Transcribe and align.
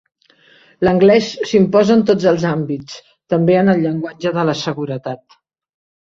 L'anglès 0.87 1.25
s'imposa 1.49 1.97
en 1.97 1.99
tots 2.09 2.25
els 2.31 2.45
àmbits, 2.51 2.95
també 3.33 3.57
en 3.59 3.69
el 3.73 3.83
llenguatge 3.83 4.33
de 4.39 4.47
la 4.51 4.57
seguretat. 4.63 5.37